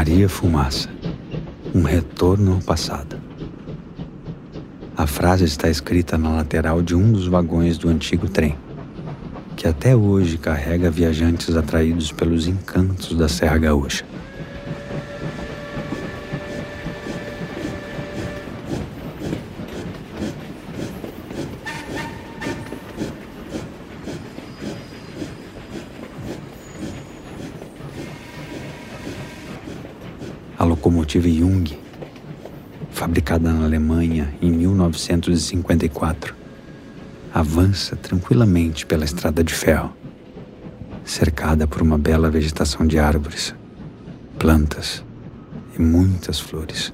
Maria 0.00 0.30
Fumaça, 0.30 0.88
um 1.74 1.82
retorno 1.82 2.54
ao 2.54 2.60
passado. 2.60 3.20
A 4.96 5.06
frase 5.06 5.44
está 5.44 5.68
escrita 5.68 6.16
na 6.16 6.30
lateral 6.30 6.80
de 6.80 6.94
um 6.94 7.12
dos 7.12 7.26
vagões 7.26 7.76
do 7.76 7.90
antigo 7.90 8.26
trem, 8.26 8.56
que 9.54 9.68
até 9.68 9.94
hoje 9.94 10.38
carrega 10.38 10.90
viajantes 10.90 11.54
atraídos 11.54 12.10
pelos 12.12 12.46
encantos 12.46 13.14
da 13.14 13.28
Serra 13.28 13.58
Gaúcha. 13.58 14.06
A 30.60 30.64
locomotiva 30.64 31.26
Jung, 31.26 31.64
fabricada 32.90 33.50
na 33.50 33.64
Alemanha 33.64 34.34
em 34.42 34.50
1954, 35.08 36.34
avança 37.32 37.96
tranquilamente 37.96 38.84
pela 38.84 39.04
estrada 39.04 39.42
de 39.42 39.54
ferro, 39.54 39.94
cercada 41.04 41.66
por 41.66 41.80
uma 41.80 41.96
bela 41.96 42.28
vegetação 42.28 42.86
de 42.86 42.98
árvores, 42.98 43.54
plantas 44.38 45.02
e 45.78 45.80
muitas 45.80 46.38
flores. 46.38 46.92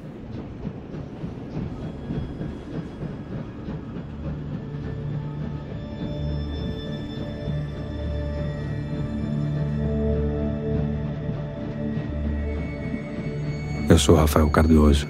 Eu 13.89 13.99
sou 13.99 14.17
Rafael 14.17 14.51
Cardoso 14.51 15.09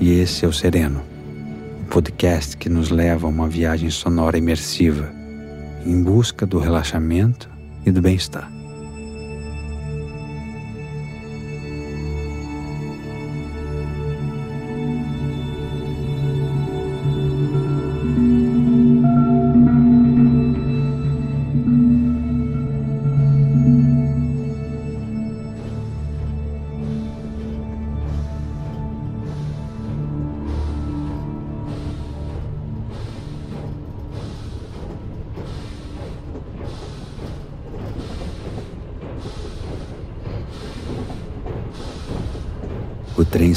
e 0.00 0.18
esse 0.20 0.44
é 0.44 0.48
o 0.48 0.52
Sereno, 0.52 1.13
podcast 1.94 2.56
que 2.56 2.68
nos 2.68 2.90
leva 2.90 3.28
a 3.28 3.30
uma 3.30 3.48
viagem 3.48 3.88
sonora 3.88 4.36
imersiva 4.36 5.12
em 5.86 6.02
busca 6.02 6.44
do 6.44 6.58
relaxamento 6.58 7.48
e 7.86 7.92
do 7.92 8.02
bem-estar. 8.02 8.50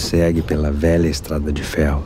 Segue 0.08 0.42
pela 0.42 0.72
velha 0.72 1.10
estrada 1.10 1.52
de 1.52 1.62
ferro, 1.62 2.02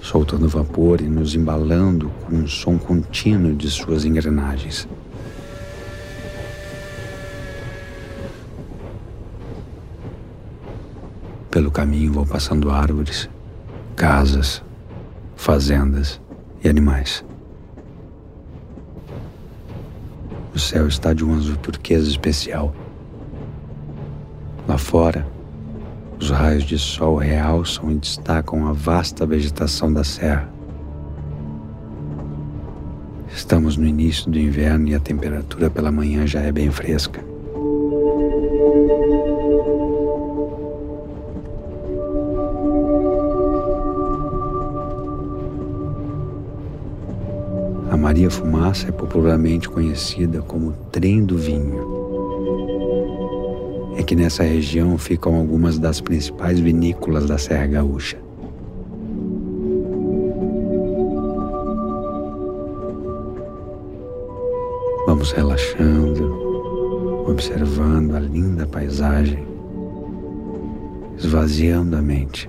soltando 0.00 0.48
vapor 0.48 1.00
e 1.00 1.04
nos 1.04 1.36
embalando 1.36 2.10
com 2.26 2.34
um 2.34 2.48
som 2.48 2.76
contínuo 2.76 3.54
de 3.54 3.70
suas 3.70 4.04
engrenagens. 4.04 4.88
Pelo 11.48 11.70
caminho 11.70 12.12
vão 12.12 12.26
passando 12.26 12.72
árvores, 12.72 13.30
casas, 13.94 14.60
fazendas 15.36 16.20
e 16.64 16.68
animais. 16.68 17.24
O 20.52 20.58
céu 20.58 20.88
está 20.88 21.12
de 21.12 21.24
um 21.24 21.36
azul 21.36 21.56
turquesa 21.56 22.08
especial. 22.08 22.74
Lá 24.66 24.76
fora, 24.76 25.24
os 26.20 26.28
raios 26.30 26.64
de 26.64 26.78
sol 26.78 27.16
realçam 27.16 27.90
e 27.90 27.94
destacam 27.94 28.66
a 28.68 28.72
vasta 28.72 29.24
vegetação 29.24 29.90
da 29.90 30.04
serra. 30.04 30.48
Estamos 33.32 33.76
no 33.76 33.86
início 33.86 34.30
do 34.30 34.38
inverno 34.38 34.88
e 34.88 34.94
a 34.94 35.00
temperatura 35.00 35.70
pela 35.70 35.90
manhã 35.90 36.26
já 36.26 36.40
é 36.40 36.52
bem 36.52 36.70
fresca. 36.70 37.24
A 47.90 47.96
Maria 47.96 48.30
Fumaça 48.30 48.88
é 48.88 48.92
popularmente 48.92 49.68
conhecida 49.68 50.42
como 50.42 50.72
Trem 50.92 51.24
do 51.24 51.38
Vinho 51.38 51.99
é 54.00 54.02
que 54.02 54.16
nessa 54.16 54.42
região 54.42 54.96
ficam 54.96 55.34
algumas 55.34 55.78
das 55.78 56.00
principais 56.00 56.58
vinícolas 56.58 57.26
da 57.26 57.36
Serra 57.36 57.66
Gaúcha. 57.66 58.16
Vamos 65.06 65.32
relaxando, 65.32 67.26
observando 67.28 68.14
a 68.14 68.20
linda 68.20 68.66
paisagem, 68.66 69.46
esvaziando 71.18 71.94
a 71.94 72.00
mente. 72.00 72.48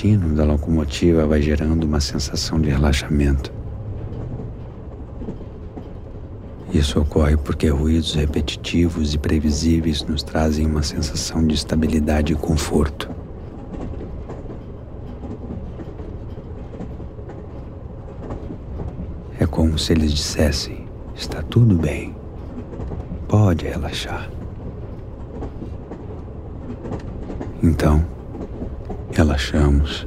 Contínuo 0.00 0.34
da 0.34 0.44
locomotiva 0.44 1.26
vai 1.26 1.42
gerando 1.42 1.84
uma 1.84 2.00
sensação 2.00 2.58
de 2.58 2.70
relaxamento. 2.70 3.52
Isso 6.72 6.98
ocorre 6.98 7.36
porque 7.36 7.68
ruídos 7.68 8.14
repetitivos 8.14 9.12
e 9.12 9.18
previsíveis 9.18 10.02
nos 10.02 10.22
trazem 10.22 10.66
uma 10.66 10.82
sensação 10.82 11.46
de 11.46 11.54
estabilidade 11.54 12.32
e 12.32 12.36
conforto. 12.36 13.10
É 19.38 19.44
como 19.44 19.78
se 19.78 19.92
eles 19.92 20.14
dissessem: 20.14 20.86
está 21.14 21.42
tudo 21.42 21.74
bem, 21.74 22.16
pode 23.28 23.66
relaxar. 23.66 24.30
Então, 27.62 28.02
relaxamos, 29.40 30.06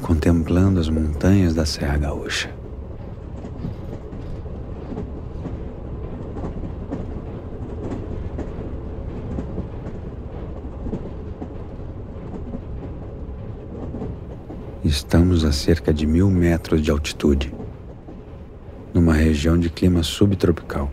contemplando 0.00 0.80
as 0.80 0.88
montanhas 0.88 1.54
da 1.54 1.66
Serra 1.66 1.98
Gaúcha. 1.98 2.50
Estamos 14.82 15.44
a 15.44 15.52
cerca 15.52 15.92
de 15.92 16.06
mil 16.06 16.30
metros 16.30 16.80
de 16.80 16.90
altitude, 16.90 17.52
numa 18.94 19.12
região 19.12 19.58
de 19.58 19.68
clima 19.68 20.02
subtropical, 20.02 20.90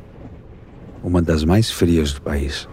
uma 1.02 1.22
das 1.22 1.46
mais 1.46 1.72
frias 1.72 2.12
do 2.12 2.22
país. 2.22 2.68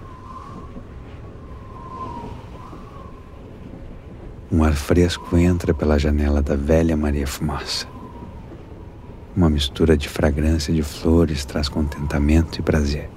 Um 4.62 4.64
ar 4.64 4.76
fresco 4.76 5.36
entra 5.36 5.74
pela 5.74 5.98
janela 5.98 6.40
da 6.40 6.54
velha 6.54 6.96
Maria 6.96 7.26
Fumaça. 7.26 7.84
Uma 9.36 9.50
mistura 9.50 9.96
de 9.96 10.08
fragrância 10.08 10.72
de 10.72 10.84
flores 10.84 11.44
traz 11.44 11.68
contentamento 11.68 12.60
e 12.60 12.62
prazer. 12.62 13.10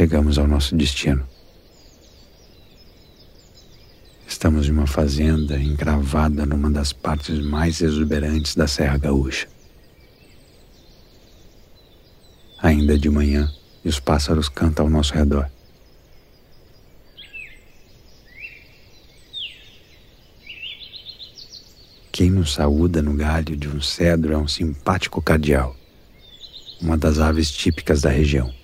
Chegamos 0.00 0.38
ao 0.38 0.46
nosso 0.46 0.74
destino. 0.74 1.28
Estamos 4.26 4.66
em 4.66 4.70
uma 4.70 4.86
fazenda 4.86 5.60
encravada 5.60 6.46
numa 6.46 6.70
das 6.70 6.90
partes 6.90 7.38
mais 7.38 7.82
exuberantes 7.82 8.54
da 8.54 8.66
Serra 8.66 8.96
Gaúcha. 8.96 9.46
Ainda 12.62 12.98
de 12.98 13.10
manhã 13.10 13.52
e 13.84 13.90
os 13.90 14.00
pássaros 14.00 14.48
cantam 14.48 14.86
ao 14.86 14.90
nosso 14.90 15.12
redor. 15.12 15.50
Quem 22.10 22.30
nos 22.30 22.54
saúda 22.54 23.02
no 23.02 23.12
galho 23.12 23.54
de 23.54 23.68
um 23.68 23.82
cedro 23.82 24.32
é 24.32 24.38
um 24.38 24.48
simpático 24.48 25.20
cardeal, 25.20 25.76
uma 26.80 26.96
das 26.96 27.18
aves 27.18 27.50
típicas 27.50 28.00
da 28.00 28.08
região. 28.08 28.59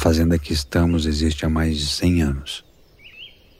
Fazenda 0.00 0.38
que 0.38 0.54
estamos 0.54 1.04
existe 1.04 1.44
há 1.44 1.48
mais 1.50 1.76
de 1.76 1.86
100 1.86 2.22
anos 2.22 2.64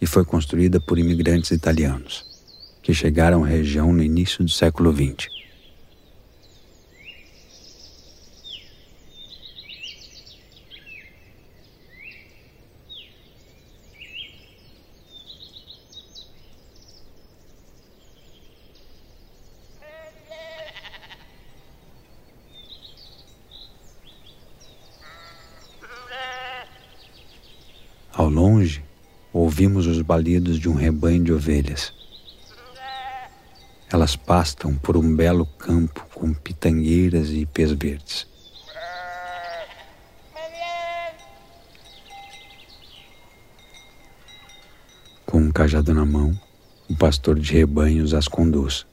e 0.00 0.06
foi 0.06 0.24
construída 0.24 0.80
por 0.80 0.98
imigrantes 0.98 1.50
italianos 1.50 2.24
que 2.82 2.94
chegaram 2.94 3.44
à 3.44 3.46
região 3.46 3.92
no 3.92 4.02
início 4.02 4.42
do 4.42 4.50
século 4.50 4.90
XX. 4.90 5.28
Ao 28.20 28.28
longe, 28.28 28.84
ouvimos 29.60 29.86
os 29.86 30.00
balidos 30.00 30.58
de 30.58 30.70
um 30.70 30.74
rebanho 30.74 31.22
de 31.22 31.34
ovelhas. 31.34 31.92
Elas 33.92 34.16
pastam 34.16 34.74
por 34.74 34.96
um 34.96 35.14
belo 35.14 35.44
campo 35.44 36.06
com 36.14 36.32
pitangueiras 36.32 37.28
e 37.28 37.44
pés 37.44 37.70
verdes. 37.72 38.26
Com 45.26 45.40
um 45.42 45.52
cajado 45.52 45.92
na 45.92 46.06
mão, 46.06 46.32
o 46.88 46.96
pastor 46.96 47.38
de 47.38 47.52
rebanhos 47.52 48.14
as 48.14 48.26
conduz. 48.26 48.86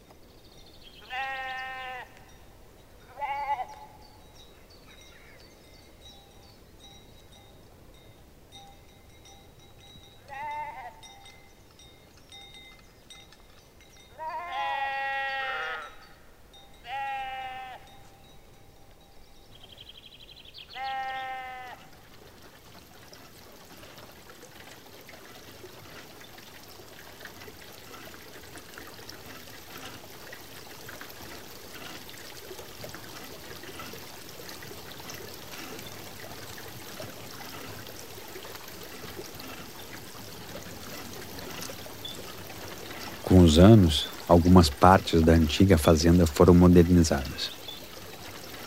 Com 43.47 43.51
os 43.51 43.59
anos, 43.59 44.09
algumas 44.27 44.69
partes 44.69 45.21
da 45.21 45.31
antiga 45.31 45.77
fazenda 45.77 46.27
foram 46.27 46.53
modernizadas, 46.53 47.49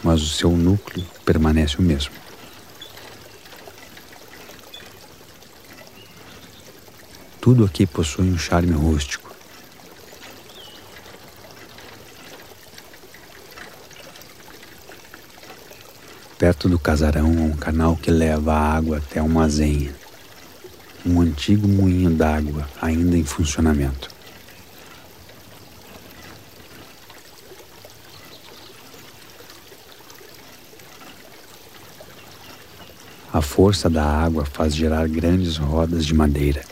mas 0.02 0.22
o 0.22 0.26
seu 0.26 0.52
núcleo 0.52 1.04
permanece 1.22 1.76
o 1.76 1.82
mesmo. 1.82 2.14
Tudo 7.42 7.66
aqui 7.66 7.84
possui 7.84 8.30
um 8.30 8.38
charme 8.38 8.72
rústico. 8.72 9.30
Perto 16.38 16.70
do 16.70 16.78
casarão 16.78 17.26
há 17.26 17.42
um 17.42 17.52
canal 17.54 17.96
que 17.96 18.10
leva 18.10 18.54
a 18.54 18.76
água 18.76 18.96
até 18.96 19.20
uma 19.20 19.44
azenha, 19.44 19.94
um 21.04 21.20
antigo 21.20 21.68
moinho 21.68 22.08
d'água 22.08 22.66
ainda 22.80 23.14
em 23.18 23.24
funcionamento. 23.24 24.19
A 33.40 33.42
força 33.42 33.88
da 33.88 34.04
água 34.04 34.44
faz 34.44 34.76
girar 34.76 35.08
grandes 35.08 35.56
rodas 35.56 36.04
de 36.04 36.12
madeira. 36.12 36.62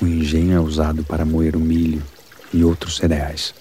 O 0.00 0.06
engenho 0.06 0.56
é 0.56 0.60
usado 0.60 1.02
para 1.02 1.24
moer 1.24 1.56
o 1.56 1.60
milho 1.60 2.00
e 2.54 2.62
outros 2.62 2.94
cereais. 2.94 3.52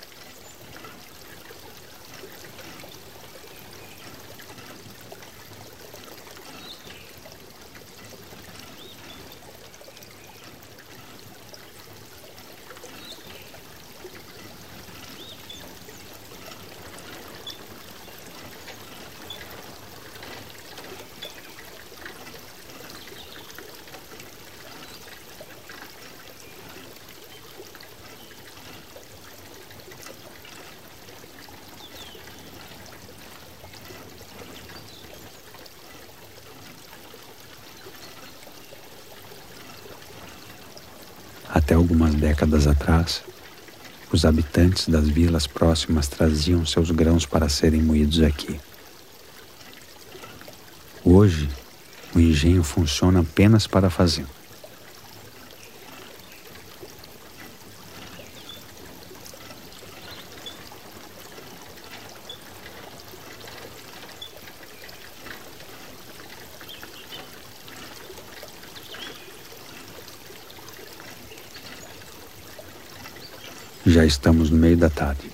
Até 41.50 41.74
algumas 41.74 42.14
décadas 42.38 42.68
atrás, 42.68 43.24
os 44.12 44.24
habitantes 44.24 44.88
das 44.88 45.10
vilas 45.10 45.48
próximas 45.48 46.08
traziam 46.08 46.64
seus 46.68 46.92
grãos 46.92 47.26
para 47.26 47.50
serem 47.50 47.82
moídos 47.82 48.22
aqui. 48.22 48.60
Hoje, 51.04 51.50
o 52.14 52.20
engenho 52.20 52.64
funciona 52.64 53.22
apenas 53.22 53.66
para 53.66 53.88
a 53.88 53.90
fazenda. 53.90 54.38
Já 73.88 73.97
estamos 74.08 74.50
no 74.50 74.58
meio 74.58 74.78
da 74.78 74.90
tarde. 74.90 75.30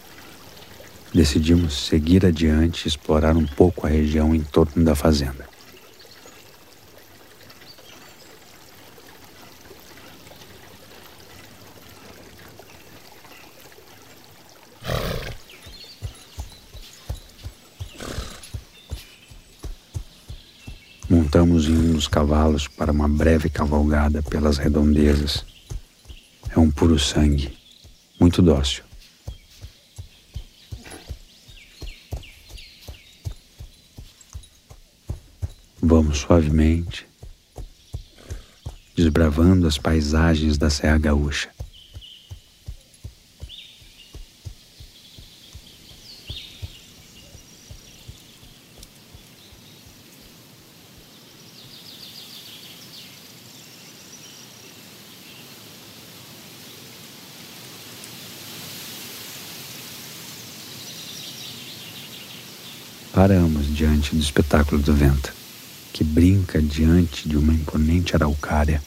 Decidimos 1.13 1.87
seguir 1.87 2.25
adiante 2.25 2.85
e 2.85 2.87
explorar 2.87 3.37
um 3.37 3.45
pouco 3.45 3.85
a 3.85 3.89
região 3.89 4.33
em 4.33 4.41
torno 4.41 4.83
da 4.83 4.95
fazenda. 4.95 5.47
Montamos 21.07 21.67
em 21.67 21.77
um 21.77 21.93
dos 21.93 22.07
cavalos 22.07 22.67
para 22.67 22.91
uma 22.91 23.07
breve 23.07 23.49
cavalgada 23.49 24.23
pelas 24.23 24.57
redondezas. 24.57 25.45
É 26.49 26.57
um 26.57 26.71
puro 26.71 26.97
sangue 26.97 27.62
muito 28.23 28.41
dócil. 28.41 28.85
Vamos 35.81 36.19
suavemente, 36.19 37.05
desbravando 38.95 39.67
as 39.67 39.77
paisagens 39.77 40.57
da 40.57 40.69
Serra 40.69 40.97
Gaúcha. 40.97 41.52
Diante 64.03 64.15
do 64.15 64.21
espetáculo 64.21 64.81
do 64.81 64.93
vento, 64.93 65.33
que 65.93 66.03
brinca 66.03 66.61
diante 66.61 67.29
de 67.29 67.37
uma 67.37 67.53
imponente 67.53 68.15
araucária, 68.15 68.83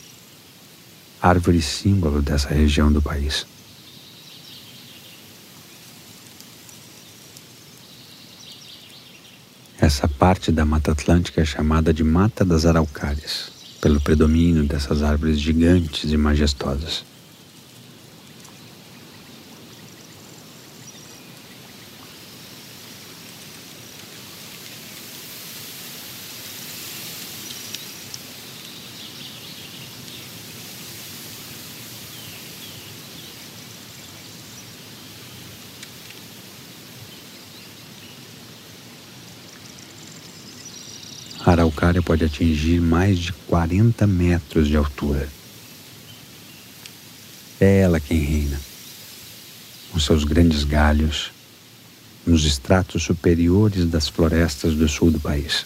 árvore 1.21 1.63
símbolo 1.63 2.21
dessa 2.21 2.49
região 2.51 2.93
do 2.93 3.01
país. 3.01 3.47
Essa 9.81 10.07
parte 10.07 10.53
da 10.53 10.65
Mata 10.65 10.93
Atlântica 10.93 11.41
é 11.41 11.45
chamada 11.45 11.95
de 11.95 12.05
Mata 12.05 12.45
das 12.45 12.67
Araucárias, 12.67 13.53
pelo 13.81 14.01
predomínio 14.01 14.65
dessas 14.65 15.03
árvores 15.03 15.41
gigantes 15.41 16.11
e 16.11 16.17
majestosas. 16.17 17.05
A 41.47 41.53
araucária 41.53 42.03
pode 42.03 42.25
atingir 42.25 42.81
mais 42.81 43.21
de 43.21 43.33
40 43.33 44.05
metros 44.05 44.67
de 44.67 44.77
altura. 44.77 45.29
É 47.61 47.83
ela 47.83 48.01
quem 48.01 48.19
reina, 48.19 48.61
com 49.93 50.01
seus 50.01 50.25
grandes 50.25 50.65
galhos, 50.65 51.31
nos 52.27 52.45
estratos 52.45 53.05
superiores 53.05 53.87
das 53.87 54.09
florestas 54.09 54.75
do 54.75 54.89
sul 54.89 55.13
do 55.13 55.21
país. 55.21 55.65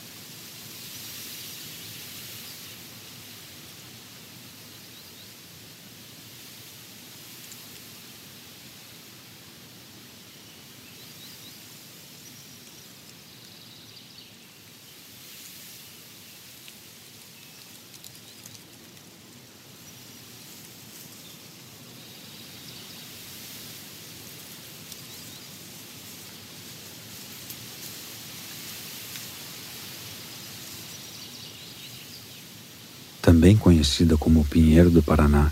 Também 33.40 33.56
conhecida 33.56 34.18
como 34.18 34.44
pinheiro 34.44 34.90
do 34.90 35.02
Paraná, 35.02 35.50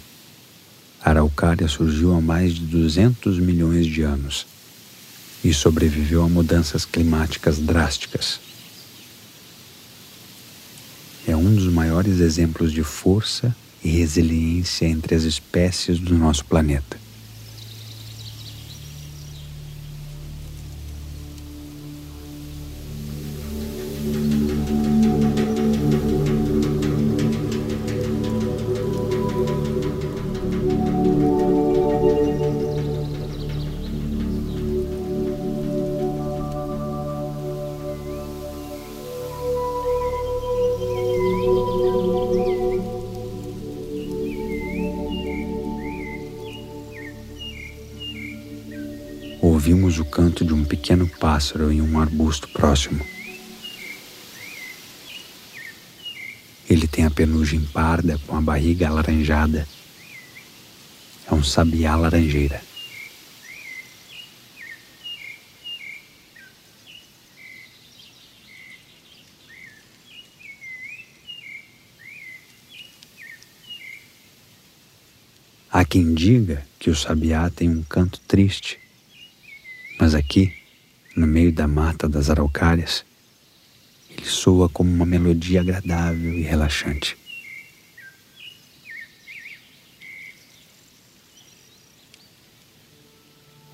a 1.02 1.08
araucária 1.08 1.66
surgiu 1.66 2.14
há 2.14 2.20
mais 2.20 2.52
de 2.52 2.60
200 2.66 3.38
milhões 3.38 3.86
de 3.86 4.02
anos 4.02 4.46
e 5.42 5.54
sobreviveu 5.54 6.22
a 6.22 6.28
mudanças 6.28 6.84
climáticas 6.84 7.58
drásticas. 7.58 8.40
É 11.26 11.34
um 11.34 11.54
dos 11.54 11.72
maiores 11.72 12.20
exemplos 12.20 12.72
de 12.72 12.82
força 12.82 13.56
e 13.82 13.88
resiliência 13.88 14.84
entre 14.84 15.14
as 15.14 15.22
espécies 15.22 15.98
do 15.98 16.14
nosso 16.14 16.44
planeta. 16.44 16.98
Pássaro 51.48 51.72
em 51.72 51.80
um 51.80 51.98
arbusto 51.98 52.46
próximo. 52.48 53.04
Ele 56.68 56.86
tem 56.86 57.06
a 57.06 57.10
penugem 57.10 57.64
parda 57.72 58.18
com 58.26 58.36
a 58.36 58.40
barriga 58.40 58.88
alaranjada. 58.88 59.66
É 61.26 61.34
um 61.34 61.42
sabiá 61.42 61.96
laranjeira. 61.96 62.60
Há 75.70 75.84
quem 75.84 76.12
diga 76.12 76.66
que 76.78 76.90
o 76.90 76.96
sabiá 76.96 77.48
tem 77.48 77.70
um 77.70 77.82
canto 77.82 78.20
triste 78.26 78.78
mas 79.98 80.14
aqui, 80.14 80.54
no 81.18 81.26
meio 81.26 81.52
da 81.52 81.66
mata 81.66 82.08
das 82.08 82.30
araucárias, 82.30 83.04
ele 84.08 84.24
soa 84.24 84.68
como 84.68 84.90
uma 84.90 85.04
melodia 85.04 85.60
agradável 85.60 86.32
e 86.32 86.42
relaxante. 86.42 87.16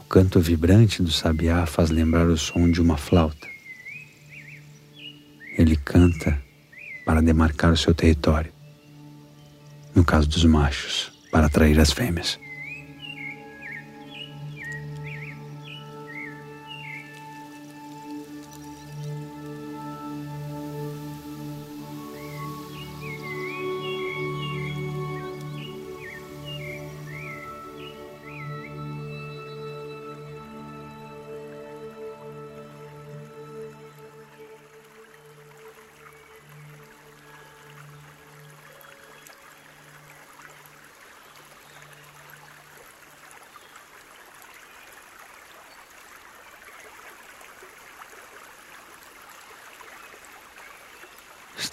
O 0.00 0.04
canto 0.04 0.40
vibrante 0.40 1.02
do 1.02 1.10
sabiá 1.10 1.66
faz 1.66 1.90
lembrar 1.90 2.26
o 2.28 2.36
som 2.36 2.70
de 2.70 2.80
uma 2.80 2.96
flauta. 2.96 3.46
Ele 5.58 5.76
canta 5.76 6.42
para 7.04 7.20
demarcar 7.20 7.72
o 7.72 7.76
seu 7.76 7.94
território, 7.94 8.52
no 9.94 10.04
caso 10.04 10.28
dos 10.28 10.44
machos, 10.44 11.12
para 11.30 11.46
atrair 11.46 11.78
as 11.78 11.92
fêmeas. 11.92 12.38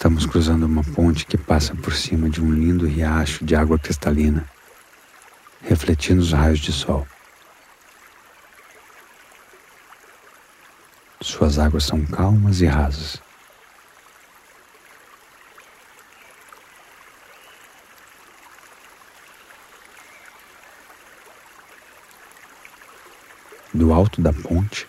Estamos 0.02 0.26
cruzando 0.26 0.66
uma 0.66 0.82
ponte 0.82 1.24
que 1.24 1.38
passa 1.38 1.76
por 1.76 1.94
cima 1.94 2.28
de 2.28 2.42
um 2.42 2.50
lindo 2.52 2.88
riacho 2.88 3.44
de 3.44 3.54
água 3.54 3.78
cristalina, 3.78 4.44
refletindo 5.62 6.20
os 6.20 6.32
raios 6.32 6.58
de 6.58 6.72
sol. 6.72 7.06
Suas 11.20 11.56
águas 11.56 11.84
são 11.84 12.04
calmas 12.04 12.60
e 12.60 12.66
rasas. 12.66 13.22
Do 23.72 23.92
alto 23.92 24.20
da 24.20 24.32
ponte, 24.32 24.88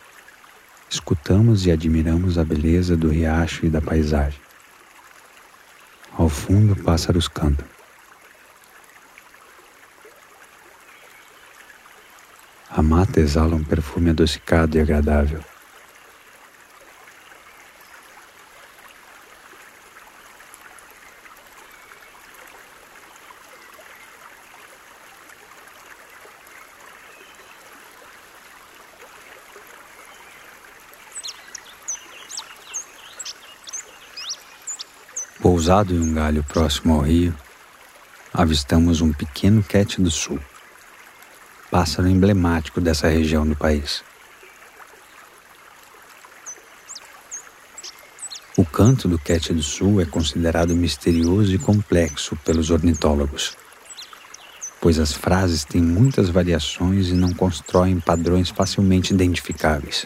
escutamos 0.90 1.68
e 1.68 1.72
admiramos 1.72 2.40
a 2.40 2.44
beleza 2.44 2.98
do 2.98 3.10
riacho 3.10 3.68
e 3.68 3.70
da 3.70 3.80
paisagem. 3.80 4.43
Fundo, 6.34 6.76
pássaros 6.76 7.28
cantam. 7.28 7.66
A 12.70 12.82
mata 12.82 13.22
exala 13.22 13.56
um 13.56 13.64
perfume 13.64 14.10
adocicado 14.10 14.76
e 14.76 14.82
agradável. 14.82 15.42
Pousado 35.64 35.96
em 35.96 36.00
um 36.02 36.14
galho 36.14 36.44
próximo 36.44 36.94
ao 36.94 37.00
rio, 37.00 37.34
avistamos 38.34 39.00
um 39.00 39.14
pequeno 39.14 39.64
quete 39.64 40.02
do 40.02 40.12
sul, 40.12 40.38
pássaro 41.72 42.10
emblemático 42.10 42.82
dessa 42.82 43.08
região 43.08 43.48
do 43.48 43.56
país. 43.56 44.04
O 48.58 48.66
canto 48.66 49.08
do 49.08 49.18
quete 49.18 49.54
do 49.54 49.64
sul 49.64 50.02
é 50.02 50.06
considerado 50.06 50.76
misterioso 50.76 51.56
e 51.56 51.58
complexo 51.58 52.36
pelos 52.44 52.70
ornitólogos, 52.70 53.56
pois 54.82 55.00
as 55.00 55.14
frases 55.14 55.64
têm 55.64 55.82
muitas 55.82 56.28
variações 56.28 57.08
e 57.08 57.14
não 57.14 57.34
constroem 57.34 58.02
padrões 58.02 58.50
facilmente 58.50 59.14
identificáveis. 59.14 60.06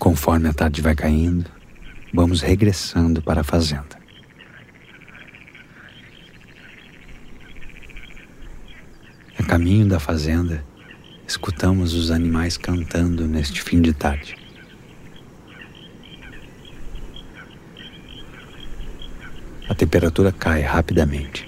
Conforme 0.00 0.48
a 0.48 0.54
tarde 0.54 0.80
vai 0.80 0.94
caindo, 0.94 1.50
vamos 2.10 2.40
regressando 2.40 3.20
para 3.20 3.42
a 3.42 3.44
fazenda. 3.44 4.00
A 9.38 9.42
caminho 9.42 9.86
da 9.86 10.00
fazenda, 10.00 10.64
escutamos 11.28 11.92
os 11.92 12.10
animais 12.10 12.56
cantando 12.56 13.28
neste 13.28 13.60
fim 13.60 13.82
de 13.82 13.92
tarde. 13.92 14.34
A 19.68 19.74
temperatura 19.74 20.32
cai 20.32 20.62
rapidamente. 20.62 21.46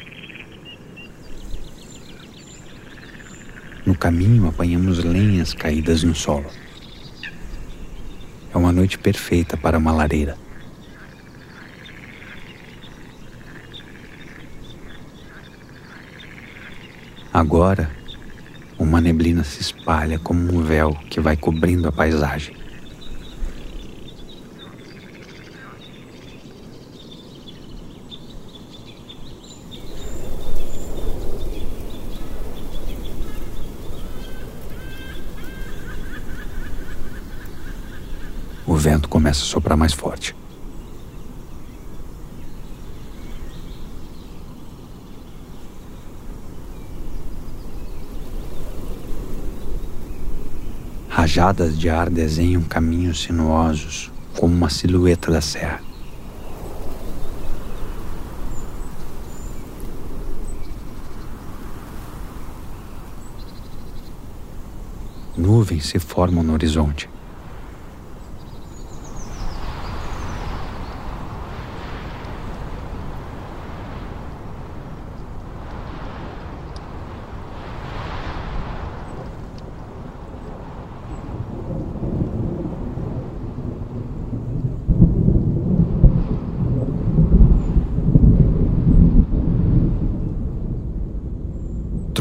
No 3.86 3.94
caminho 3.94 4.46
apanhamos 4.46 5.02
lenhas 5.02 5.54
caídas 5.54 6.02
no 6.02 6.14
solo. 6.14 6.50
Noite 8.72 8.98
perfeita 8.98 9.54
para 9.54 9.76
uma 9.76 9.92
lareira. 9.92 10.34
Agora, 17.32 17.90
uma 18.78 18.98
neblina 18.98 19.44
se 19.44 19.60
espalha 19.60 20.18
como 20.18 20.40
um 20.40 20.62
véu 20.62 20.94
que 21.10 21.20
vai 21.20 21.36
cobrindo 21.36 21.86
a 21.86 21.92
paisagem. 21.92 22.62
o 38.72 38.76
vento 39.02 39.08
começa 39.08 39.42
a 39.42 39.46
soprar 39.46 39.76
mais 39.76 39.92
forte. 39.92 40.36
Rajadas 51.08 51.78
de 51.78 51.88
ar 51.88 52.08
desenham 52.08 52.62
caminhos 52.62 53.22
sinuosos 53.22 54.10
como 54.36 54.54
uma 54.54 54.70
silhueta 54.70 55.30
da 55.30 55.40
serra. 55.40 55.80
Nuvens 65.36 65.86
se 65.86 65.98
formam 65.98 66.42
no 66.42 66.52
horizonte. 66.52 67.08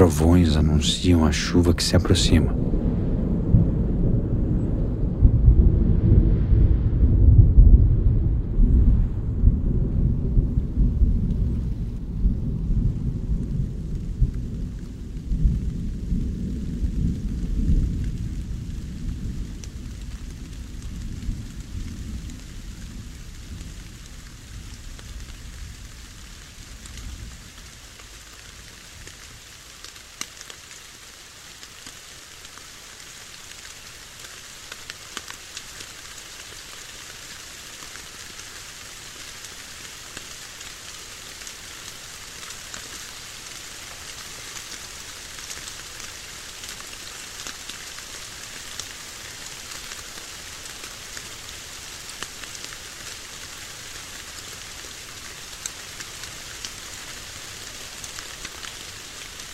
Trovões 0.02 0.58
anunciam 0.58 1.24
a 1.26 1.32
chuva 1.32 1.76
que 1.76 1.84
se 1.84 1.96
aproxima. 1.96 2.61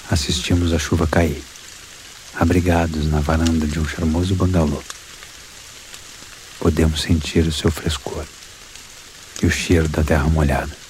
Assistimos 0.09 0.73
a 0.73 0.79
chuva 0.79 1.05
cair, 1.07 1.43
abrigados 2.35 3.07
na 3.07 3.19
varanda 3.19 3.67
de 3.67 3.79
um 3.79 3.87
charmoso 3.87 4.35
bangalô. 4.35 4.81
Podemos 6.59 7.01
sentir 7.01 7.45
o 7.45 7.51
seu 7.51 7.69
frescor 7.69 8.25
e 9.41 9.45
o 9.45 9.51
cheiro 9.51 9.87
da 9.87 10.03
terra 10.03 10.29
molhada. 10.29 10.86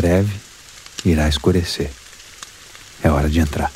Breve 0.00 0.32
irá 1.04 1.28
escurecer. 1.28 1.90
É 3.02 3.10
hora 3.10 3.28
de 3.28 3.38
entrar. 3.38 3.70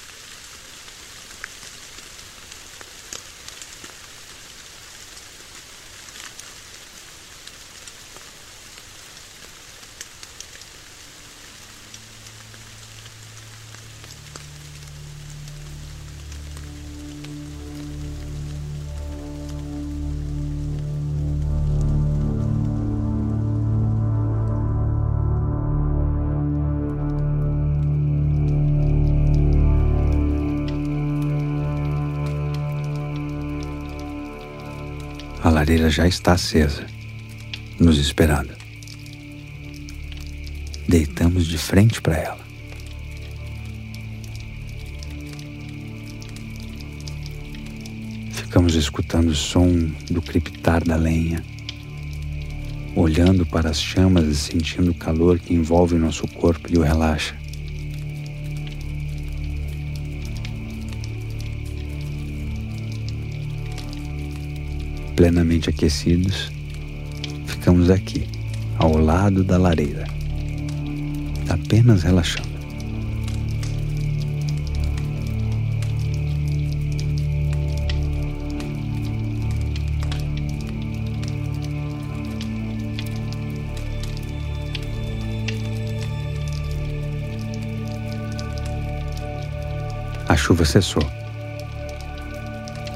Lareira 35.64 35.88
já 35.88 36.06
está 36.06 36.34
acesa, 36.34 36.84
nos 37.80 37.96
esperando. 37.96 38.50
Deitamos 40.86 41.46
de 41.46 41.56
frente 41.56 42.02
para 42.02 42.18
ela. 42.18 42.44
Ficamos 48.30 48.74
escutando 48.74 49.28
o 49.28 49.34
som 49.34 49.90
do 50.10 50.20
crepitar 50.20 50.84
da 50.84 50.96
lenha, 50.96 51.42
olhando 52.94 53.46
para 53.46 53.70
as 53.70 53.80
chamas 53.80 54.26
e 54.26 54.36
sentindo 54.36 54.90
o 54.90 54.94
calor 54.94 55.38
que 55.38 55.54
envolve 55.54 55.96
nosso 55.96 56.28
corpo 56.28 56.70
e 56.70 56.76
o 56.76 56.82
relaxa. 56.82 57.34
Plenamente 65.24 65.70
aquecidos, 65.70 66.52
ficamos 67.46 67.88
aqui, 67.88 68.28
ao 68.76 68.98
lado 68.98 69.42
da 69.42 69.56
lareira, 69.56 70.04
apenas 71.48 72.02
relaxando. 72.02 72.46
A 90.28 90.36
chuva 90.36 90.66
cessou. 90.66 91.02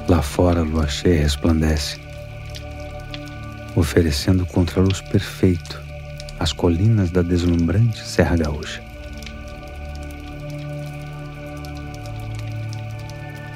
Lá 0.06 0.20
fora 0.20 0.60
a 0.60 0.62
lua 0.62 0.86
cheia 0.86 1.22
resplandece 1.22 2.07
oferecendo 3.78 4.44
contraluz 4.44 5.00
perfeito 5.00 5.80
às 6.38 6.52
colinas 6.52 7.10
da 7.10 7.22
deslumbrante 7.22 8.04
Serra 8.04 8.36
Gaúcha. 8.36 8.82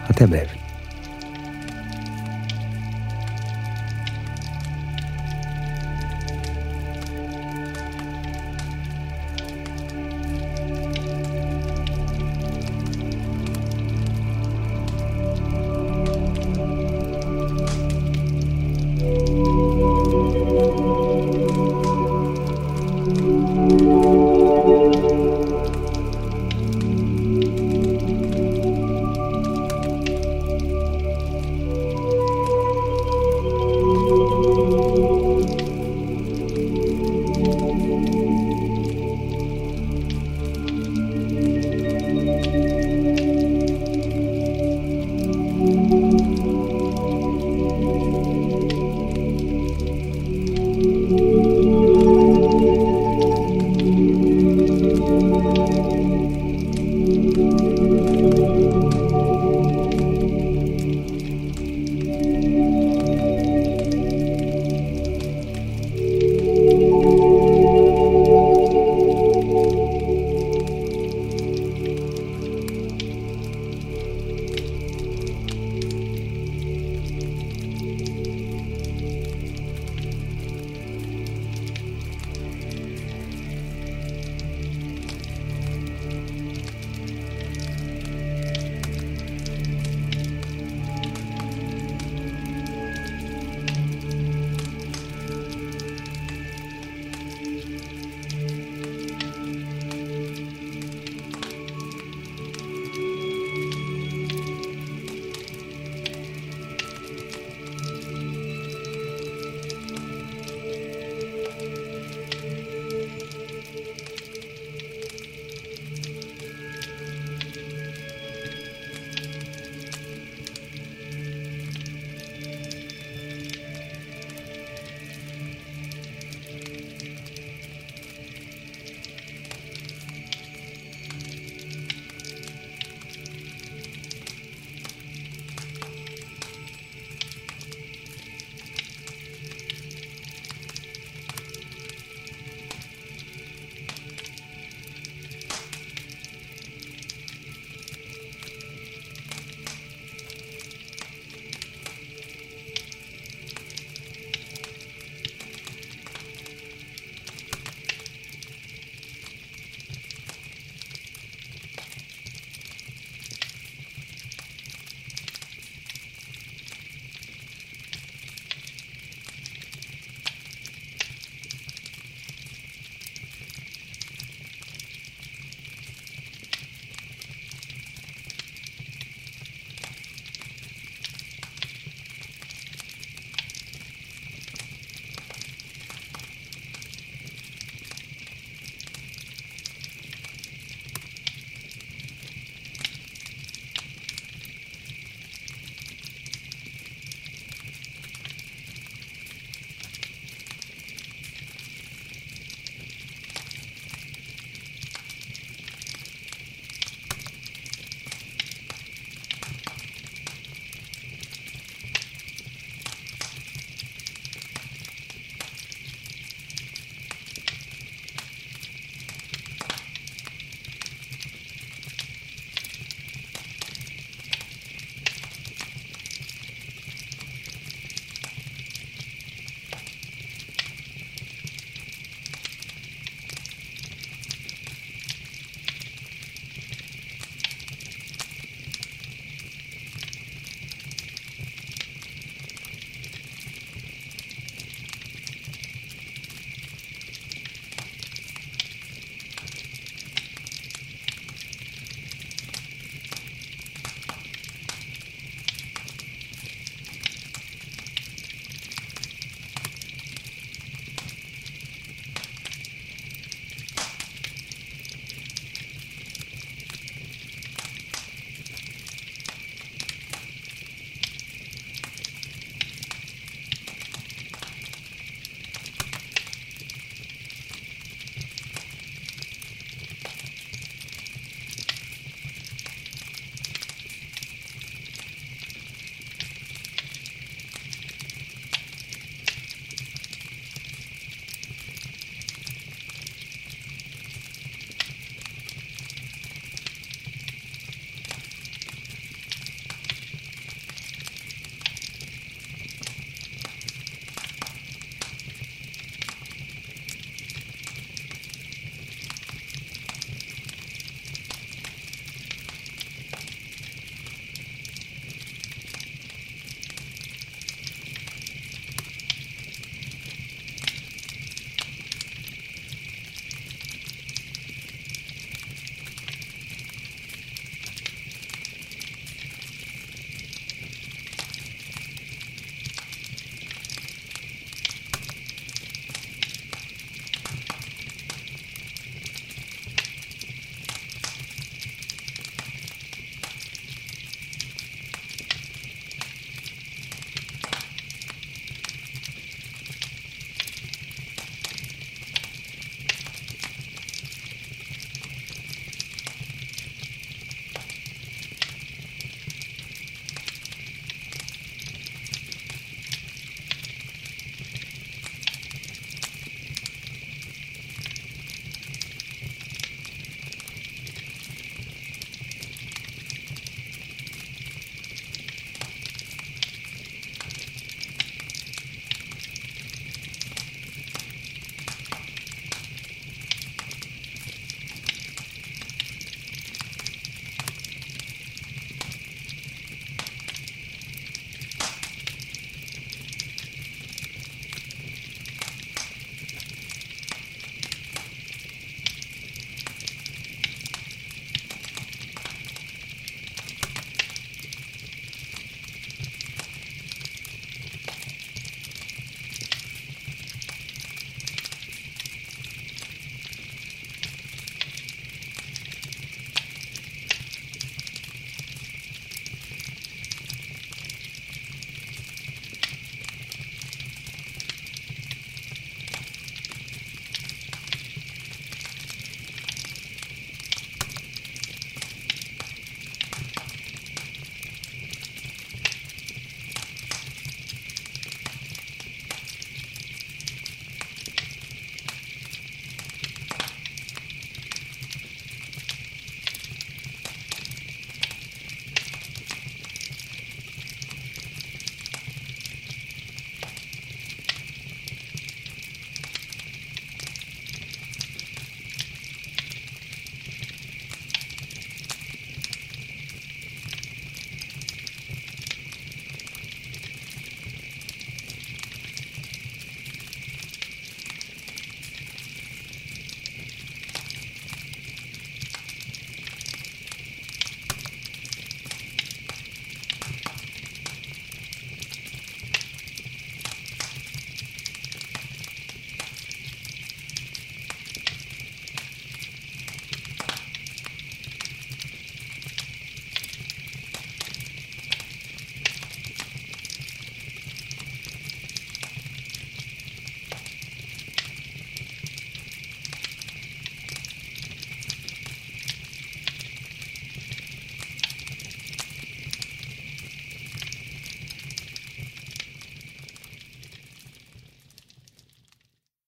Até 0.08 0.26
breve. 0.26 0.61